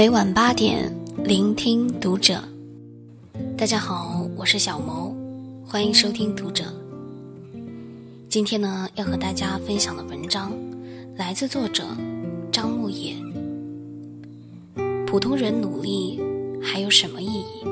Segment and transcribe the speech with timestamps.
[0.00, 0.90] 每晚八点，
[1.24, 2.42] 聆听读者。
[3.54, 5.14] 大家好，我是小萌，
[5.62, 6.64] 欢迎收听读者。
[8.26, 10.52] 今天呢，要和大家分享的文章
[11.18, 11.84] 来自作者
[12.50, 13.14] 张牧野。
[15.06, 16.18] 普通人努力
[16.62, 17.66] 还有什么意义？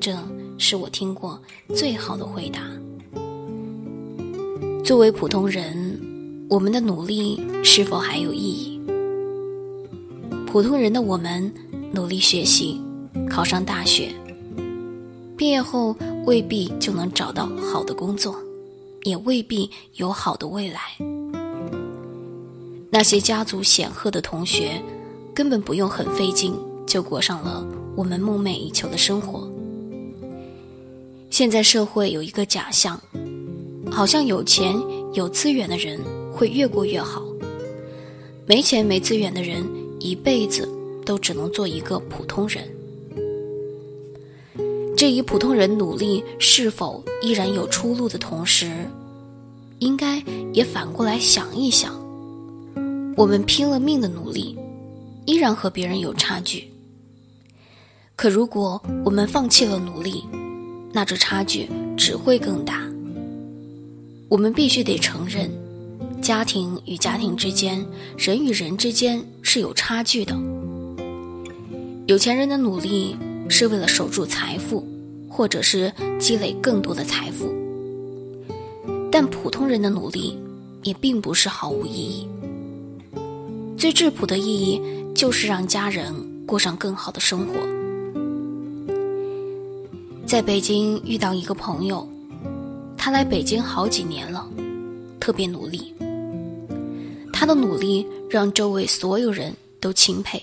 [0.00, 0.18] 这
[0.58, 1.40] 是我听过
[1.72, 2.62] 最好的回答。
[4.84, 6.00] 作为普通人，
[6.50, 8.71] 我们的努力是否还有意义？
[10.52, 11.50] 普通人的我们
[11.94, 12.78] 努力学习，
[13.26, 14.10] 考上大学，
[15.34, 18.36] 毕业后未必就能找到好的工作，
[19.04, 20.78] 也未必有好的未来。
[22.90, 24.78] 那些家族显赫的同学，
[25.34, 26.54] 根本不用很费劲
[26.86, 27.66] 就过上了
[27.96, 29.50] 我们梦寐以求的生活。
[31.30, 33.00] 现在社会有一个假象，
[33.90, 34.78] 好像有钱
[35.14, 35.98] 有资源的人
[36.30, 37.22] 会越过越好，
[38.44, 39.64] 没钱没资源的人。
[40.02, 40.68] 一辈子
[41.06, 42.68] 都只能做一个普通人，
[44.96, 48.68] 这一普通人努力是否依然有出路的同时，
[49.78, 50.18] 应该
[50.52, 51.94] 也反过来想一想：
[53.16, 54.58] 我们拼了命的努力，
[55.24, 56.68] 依然和别人有差距。
[58.16, 60.24] 可如果我们放弃了努力，
[60.92, 62.82] 那这差距只会更大。
[64.28, 65.48] 我们必须得承认。
[66.22, 67.84] 家庭与家庭之间，
[68.16, 70.32] 人与人之间是有差距的。
[72.06, 73.16] 有钱人的努力
[73.48, 74.86] 是为了守住财富，
[75.28, 77.52] 或者是积累更多的财富，
[79.10, 80.38] 但普通人的努力
[80.84, 82.28] 也并不是毫无意义。
[83.76, 84.80] 最质朴的意义
[85.16, 86.14] 就是让家人
[86.46, 87.54] 过上更好的生活。
[90.24, 92.08] 在北京遇到一个朋友，
[92.96, 94.48] 他来北京好几年了，
[95.18, 95.92] 特别努力。
[97.42, 100.40] 他的努力让周围所有人都钦佩。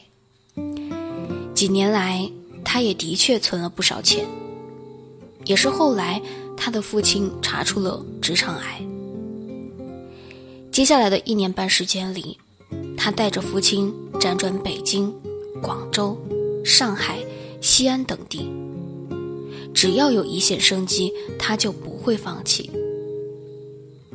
[1.55, 2.29] 几年来，
[2.61, 4.27] 他也的确存了不少钱。
[5.45, 6.21] 也是后来，
[6.57, 8.85] 他的父亲查出了直肠癌。
[10.73, 12.37] 接下来的一年半时间里，
[12.97, 15.09] 他带着父亲辗转北京、
[15.63, 16.17] 广州、
[16.65, 17.17] 上海、
[17.61, 18.51] 西安等地。
[19.73, 22.69] 只要有一线生机，他就不会放弃。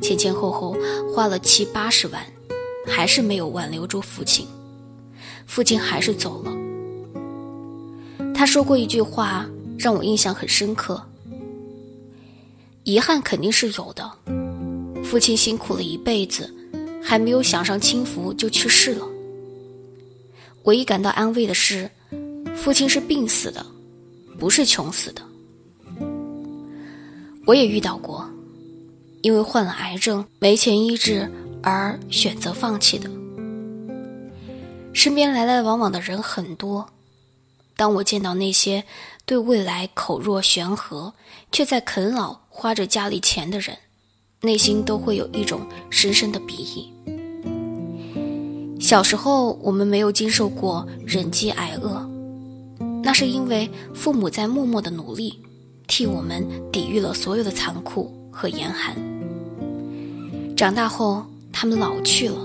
[0.03, 0.77] 前前后后
[1.11, 2.23] 花了七八十万。
[2.85, 4.47] 还是没有挽留住父亲，
[5.45, 6.55] 父亲还是走了。
[8.33, 9.45] 他说过一句话，
[9.77, 11.01] 让我印象很深刻。
[12.83, 14.11] 遗憾肯定是有的，
[15.03, 16.53] 父亲辛苦了一辈子，
[17.01, 19.07] 还没有享上清福就去世了。
[20.63, 21.89] 唯一感到安慰的是，
[22.55, 23.65] 父亲是病死的，
[24.37, 25.21] 不是穷死的。
[27.45, 28.27] 我也遇到过，
[29.21, 31.31] 因为患了癌症，没钱医治。
[31.65, 33.09] 而选择放弃的，
[34.93, 36.87] 身边来来往往的人很多。
[37.75, 38.83] 当我见到那些
[39.25, 41.11] 对未来口若悬河，
[41.51, 43.75] 却在啃老花着家里钱的人，
[44.41, 46.93] 内心都会有一种深深的鄙夷。
[48.79, 52.07] 小时候，我们没有经受过忍饥挨饿，
[53.03, 55.41] 那是因为父母在默默的努力，
[55.87, 58.95] 替我们抵御了所有的残酷和严寒。
[60.55, 61.25] 长大后，
[61.57, 62.35] 他们老去了，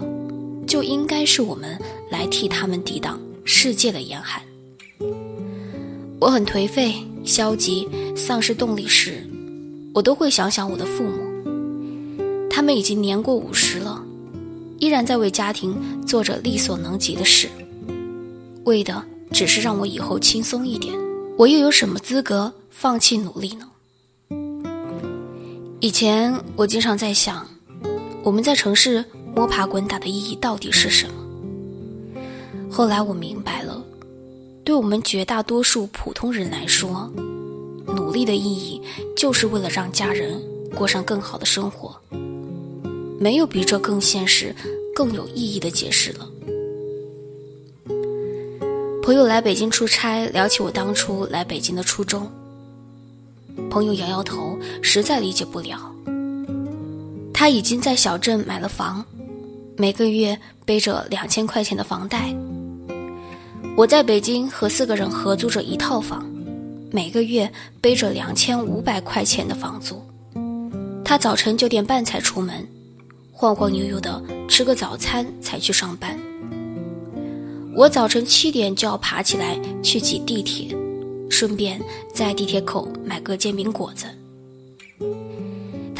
[0.68, 1.76] 就应该是我们
[2.12, 4.40] 来替他们抵挡世界的严寒。
[6.20, 6.94] 我很颓废、
[7.24, 9.26] 消极、丧失动力时，
[9.92, 11.18] 我都会想想我的父母，
[12.48, 14.00] 他们已经年过五十了，
[14.78, 15.76] 依然在为家庭
[16.06, 17.48] 做着力所能及的事，
[18.62, 20.94] 为的只是让我以后轻松一点。
[21.36, 23.68] 我又有什么资格放弃努力呢？
[25.80, 27.44] 以前我经常在想。
[28.22, 29.04] 我们在城市
[29.34, 32.20] 摸爬滚打的意义到底是什么？
[32.70, 33.82] 后来我明白了，
[34.62, 37.10] 对我们绝大多数普通人来说，
[37.86, 38.80] 努力的意义
[39.16, 40.40] 就是为了让家人
[40.74, 41.98] 过上更好的生活。
[43.18, 44.54] 没有比这更现实、
[44.94, 46.28] 更有意义的解释了。
[49.02, 52.30] 朋友来北京出差，聊起我当初来北京的初衷，
[53.70, 55.89] 朋友摇摇头，实在理解不了。
[57.40, 59.02] 他已经在小镇买了房，
[59.78, 62.36] 每个月背着两千块钱的房贷。
[63.78, 66.30] 我在北京和四个人合租着一套房，
[66.92, 67.50] 每个月
[67.80, 70.04] 背着两千五百块钱的房租。
[71.02, 72.68] 他早晨九点半才出门，
[73.32, 76.20] 晃晃悠悠的吃个早餐才去上班。
[77.74, 80.76] 我早晨七点就要爬起来去挤地铁，
[81.30, 81.80] 顺便
[82.14, 84.04] 在地铁口买个煎饼果子。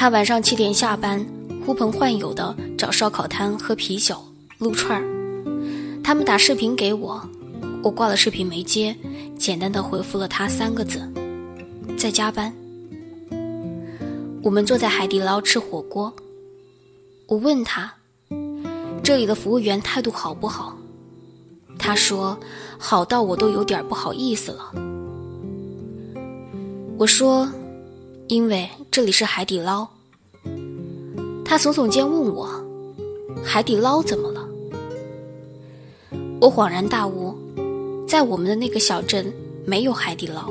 [0.01, 1.23] 他晚上七点下班，
[1.63, 4.17] 呼朋唤友的找烧烤摊喝啤酒、
[4.57, 5.05] 撸串儿。
[6.03, 7.23] 他们打视频给我，
[7.83, 8.97] 我挂了视频没接，
[9.39, 11.07] 简单的回复了他三个字：
[11.99, 12.51] 在加班。
[14.43, 16.11] 我们坐在海底捞吃火锅，
[17.27, 17.93] 我问他，
[19.03, 20.75] 这里的服务员态度好不好？
[21.79, 22.41] 他说
[22.79, 24.73] 好到我都有点不好意思了。
[26.97, 27.47] 我说，
[28.31, 29.85] 因为这里是海底捞。
[31.45, 32.49] 他耸耸肩问我，
[33.45, 34.49] 海底捞怎么了？
[36.41, 37.37] 我恍然大悟，
[38.07, 39.35] 在我们的那个小镇
[39.67, 40.49] 没有海底捞。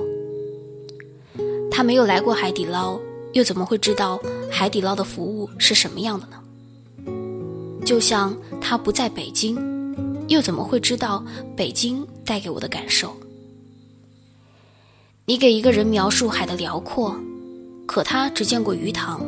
[1.71, 2.99] 他没有来过海底捞，
[3.31, 4.19] 又怎么会知道
[4.51, 7.85] 海底捞的服务是什么样的呢？
[7.85, 9.55] 就像他不在北京，
[10.27, 11.23] 又怎么会知道
[11.55, 13.15] 北京带给我的感受？
[15.23, 17.15] 你给一个人描述海的辽阔，
[17.89, 19.19] 可他只见过鱼塘，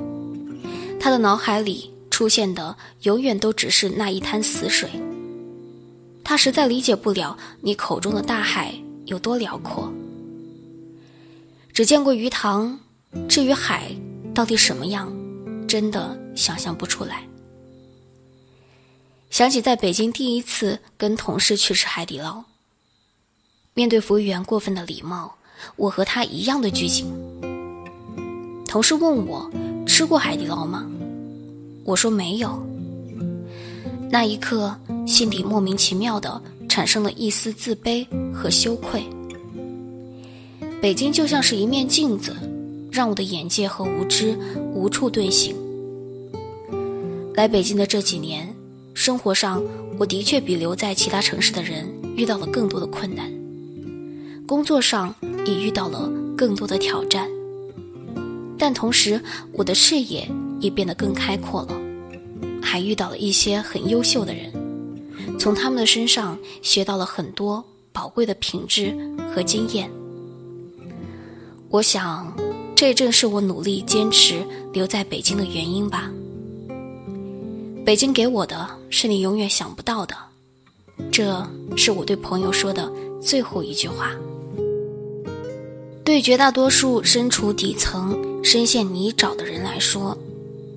[0.99, 4.87] 他的脑海里出现的永远都只是那一滩死水。
[6.23, 8.71] 他实在理解不了你口中的大海
[9.07, 9.91] 有多辽阔。
[11.73, 12.79] 只见过鱼塘，
[13.27, 13.91] 至于海
[14.31, 15.11] 到底什么样，
[15.67, 17.27] 真的想象不出来。
[19.31, 22.43] 想起在北京第一次跟同事去吃海底捞，
[23.73, 25.35] 面对服务员过分的礼貌。
[25.77, 27.11] 我和他一样的拘谨。
[28.71, 29.51] 同事问我
[29.85, 30.89] 吃过海底捞吗？
[31.83, 32.65] 我说没有。
[34.09, 34.73] 那一刻，
[35.05, 39.03] 心底莫名其妙的产生了一丝自卑和羞愧。
[40.81, 42.33] 北京就像是一面镜子，
[42.89, 44.39] 让我的眼界和无知
[44.73, 45.53] 无处遁形。
[47.33, 48.55] 来北京的这几年，
[48.93, 49.61] 生活上
[49.99, 51.85] 我的确比留在其他城市的人
[52.15, 53.29] 遇到了更多的困难。
[54.47, 55.13] 工作上
[55.45, 57.27] 也遇到了更多的挑战，
[58.61, 59.19] 但同时
[59.53, 60.29] 我的视野
[60.59, 61.75] 也变得更开阔了，
[62.61, 64.53] 还遇到了一些很优秀的人，
[65.39, 68.95] 从他们的身上学到了很多宝贵的品质
[69.33, 69.89] 和经验。
[71.69, 72.31] 我想，
[72.75, 76.11] 这正是我努力坚持留在北京的原因吧。
[77.83, 80.15] 北京给我的是你永远想不到的，
[81.11, 81.43] 这
[81.75, 84.11] 是我对朋友说的最后一句话。
[86.03, 90.17] 对绝大多数身处底层、深陷泥沼的人来说，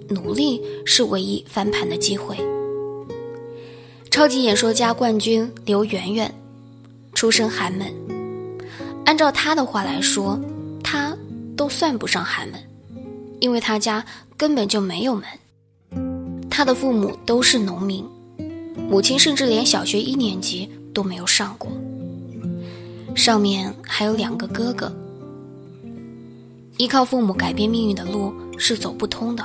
[0.09, 2.37] 努力是唯一翻盘的机会。
[4.11, 6.33] 超级演说家冠军刘媛媛，
[7.15, 7.93] 出身寒门。
[9.05, 10.39] 按照她的话来说，
[10.83, 11.17] 她
[11.57, 12.61] 都算不上寒门，
[13.41, 14.05] 因为她家
[14.37, 15.25] 根本就没有门。
[16.49, 18.05] 她的父母都是农民，
[18.89, 21.73] 母亲甚至连小学一年级都没有上过，
[23.17, 24.95] 上面还有两个哥哥。
[26.77, 29.45] 依靠父母改变命运的路是走不通的，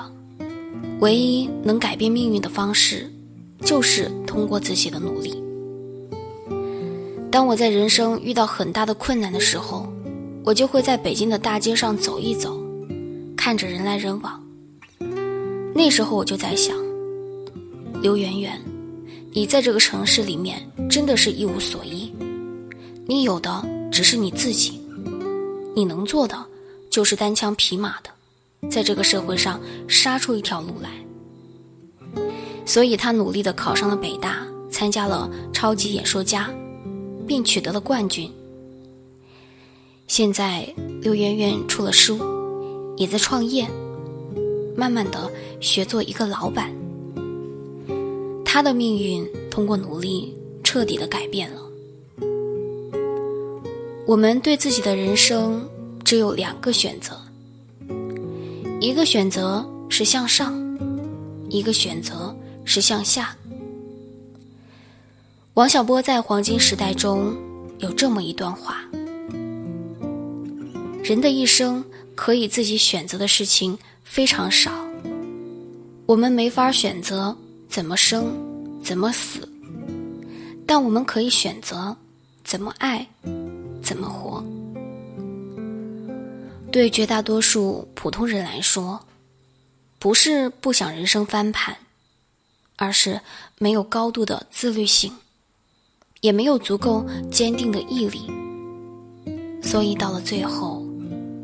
[1.00, 3.08] 唯一能改变命运的方式，
[3.62, 5.40] 就是通过自己的努力。
[7.30, 9.88] 当我在人生遇到很大的困难的时候，
[10.44, 12.60] 我就会在北京的大街上走一走，
[13.38, 14.44] 看着人来人往。
[15.75, 16.75] 那时候我就在想，
[18.02, 18.60] 刘媛媛，
[19.32, 20.60] 你在这个城市里面
[20.90, 22.12] 真的是一无所依，
[23.06, 24.82] 你有的只是你自己，
[25.75, 26.36] 你能做的。
[26.89, 28.09] 就是单枪匹马的，
[28.69, 30.89] 在这个社会上杀出一条路来。
[32.65, 36.50] 所以他努力的考上了北大，参加了超级演说家，
[37.27, 38.31] 并取得了冠军。
[40.08, 40.67] 现在
[41.01, 42.19] 刘媛媛出了书，
[42.98, 43.67] 也在创业，
[44.75, 46.74] 慢慢的学做一个老板。
[48.43, 51.62] 他的命运通过努力彻底的改变了。
[54.08, 55.69] 我们对自己的人生。
[56.10, 57.22] 只有两个选择，
[58.82, 60.60] 一个选择是向上，
[61.51, 62.36] 一个选择
[62.66, 63.36] 是向下。
[65.54, 67.38] 王小波在《黄金时代》中
[67.78, 68.78] 有这么一段话：
[71.04, 71.86] 人的一生
[72.16, 74.72] 可以自己选择的事情非常少，
[76.08, 77.38] 我们没法选择
[77.68, 78.34] 怎么生，
[78.84, 79.48] 怎么死，
[80.66, 81.96] 但我们可以选择
[82.44, 83.06] 怎么爱，
[83.84, 84.44] 怎么活。
[86.72, 89.06] 对绝大多数普通人来说，
[89.98, 91.76] 不是不想人生翻盘，
[92.76, 93.22] 而是
[93.58, 95.12] 没有高度的自律性，
[96.22, 98.22] 也没有足够坚定的毅力，
[99.62, 100.86] 所以到了最后，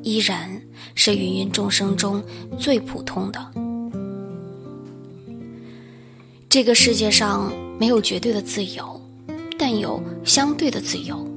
[0.03, 0.61] 依然
[0.93, 2.23] 是芸芸众生中
[2.57, 3.51] 最普通的。
[6.47, 9.01] 这个世界上没有绝对的自由，
[9.57, 11.34] 但有相对的自由。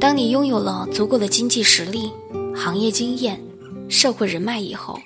[0.00, 2.10] 当你拥有了足够的经济实力、
[2.56, 3.38] 行业经验、
[3.86, 4.98] 社会人脉以后，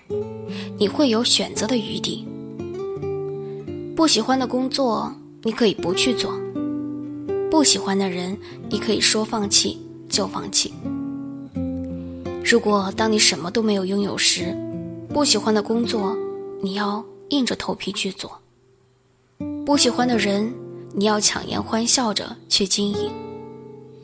[0.79, 2.25] 你会有选择的余地。
[3.97, 6.31] 不喜欢的工作，你可以不去做；
[7.51, 8.39] 不喜欢的人，
[8.71, 9.77] 你可以说放弃
[10.09, 10.73] 就放弃。
[12.45, 14.57] 如果当你什么都没有拥有时，
[15.09, 16.17] 不喜欢的工作，
[16.63, 18.31] 你要硬着头皮去做；
[19.67, 20.55] 不喜欢的人，
[20.95, 23.11] 你要强颜欢笑着去经营。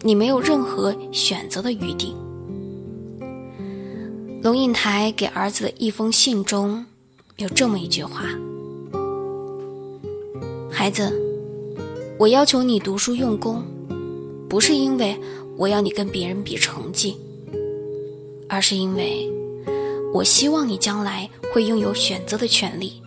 [0.03, 2.15] 你没有任何选择的余地。
[4.43, 6.85] 龙应台给儿子的一封信中
[7.37, 8.25] 有这么一句话
[10.71, 11.13] ：“孩子。”
[12.19, 13.65] 我要求你读书用功，
[14.47, 15.19] 不是因为
[15.57, 17.17] 我要你跟别人比成绩，
[18.47, 19.27] 而是因为
[20.13, 23.01] 我希望你将来会拥有选择的权利，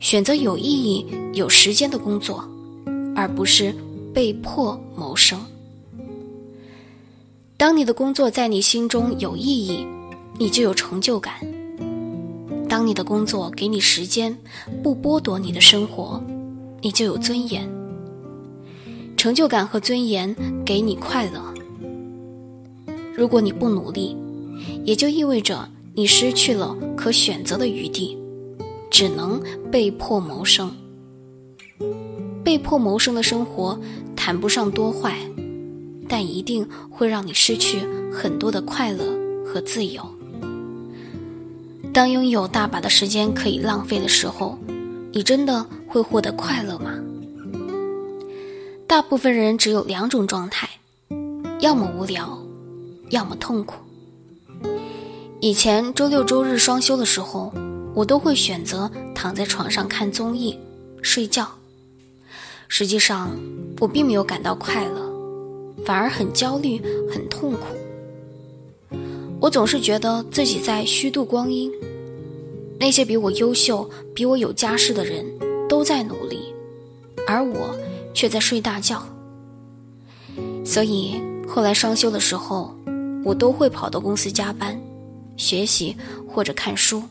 [0.00, 2.44] 选择有意义、有时间的工作，
[3.14, 3.72] 而不是
[4.12, 5.38] 被迫谋生。
[7.64, 9.86] 当你的工作在你心中有意义，
[10.38, 11.32] 你就有成就感；
[12.68, 14.36] 当你的工作给你时间，
[14.82, 16.22] 不剥夺你的生活，
[16.82, 17.66] 你就有尊严。
[19.16, 21.42] 成就感和尊严给你快乐。
[23.14, 24.14] 如果你不努力，
[24.84, 28.14] 也就意味着你失去了可选择的余地，
[28.90, 29.42] 只能
[29.72, 30.70] 被迫谋生。
[32.44, 33.80] 被迫谋生的生活
[34.14, 35.16] 谈不上多坏，
[36.08, 37.80] 但一定会让你失去
[38.12, 39.04] 很多的快乐
[39.44, 40.02] 和自由。
[41.92, 44.58] 当拥有大把的时间可以浪费的时候，
[45.12, 46.92] 你真的会获得快乐吗？
[48.86, 50.68] 大部分人只有两种状态，
[51.60, 52.38] 要么无聊，
[53.10, 53.76] 要么痛苦。
[55.40, 57.52] 以前周六周日双休的时候，
[57.94, 60.58] 我都会选择躺在床上看综艺、
[61.00, 61.48] 睡觉。
[62.66, 63.30] 实际上，
[63.78, 65.13] 我并没有感到快乐，
[65.84, 68.98] 反而很焦虑、很痛苦。
[69.40, 71.70] 我总是觉得自己在虚度光阴，
[72.78, 75.24] 那些比我优秀、比我有家世的人
[75.68, 76.38] 都在努力，
[77.26, 77.74] 而我。
[78.16, 79.02] 却在睡大觉，
[80.64, 82.72] 所以后来双休的时候，
[83.24, 84.80] 我都会跑到公司加班、
[85.36, 85.96] 学习
[86.28, 87.02] 或者看书。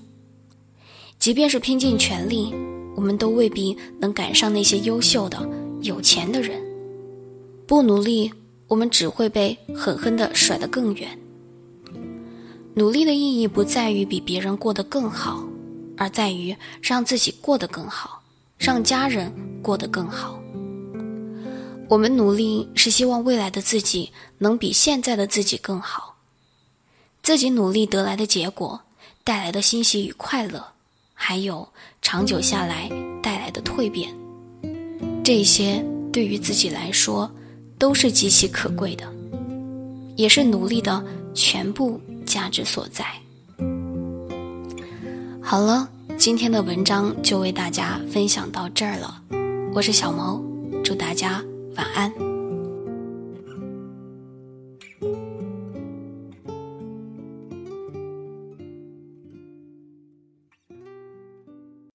[1.20, 2.56] 即便是拼尽全力，
[2.96, 5.38] 我们都未必能赶上那些优秀的、
[5.82, 6.58] 有钱的人。
[7.68, 8.32] 不努力，
[8.68, 11.18] 我们只会被狠狠地甩得更远。
[12.76, 15.44] 努力的意义不在于比别人过得更好，
[15.96, 18.22] 而在于让自己过得更好，
[18.58, 20.40] 让家人过得更好。
[21.88, 26.16] 我们努力是希望未来的自己能比现在的自己更好，
[27.22, 28.82] 自己努力得来的结果
[29.24, 30.66] 带来的欣喜与快乐，
[31.14, 31.68] 还有
[32.02, 32.90] 长久下来
[33.22, 34.12] 带来的蜕变，
[35.24, 37.30] 这些对于自己来说
[37.84, 39.04] 都是极其可贵的，
[40.16, 43.04] 也是努力的全部价值所在。
[45.42, 49.22] 好了，今天的文章就为大家分享到这儿了，
[49.74, 50.42] 我是小毛，
[50.82, 51.44] 祝大家。
[51.76, 52.33] 晚安。